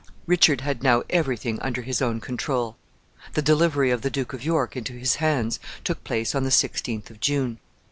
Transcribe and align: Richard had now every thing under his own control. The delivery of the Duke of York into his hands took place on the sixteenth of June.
Richard 0.25 0.61
had 0.61 0.81
now 0.81 1.03
every 1.11 1.37
thing 1.37 1.59
under 1.59 1.83
his 1.83 2.01
own 2.01 2.19
control. 2.19 2.75
The 3.35 3.43
delivery 3.43 3.91
of 3.91 4.01
the 4.01 4.09
Duke 4.09 4.33
of 4.33 4.43
York 4.43 4.75
into 4.75 4.93
his 4.93 5.17
hands 5.17 5.59
took 5.83 6.03
place 6.03 6.33
on 6.33 6.41
the 6.43 6.49
sixteenth 6.49 7.11
of 7.11 7.19
June. 7.19 7.59